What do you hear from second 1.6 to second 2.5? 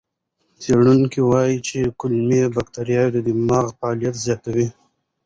چې کولمو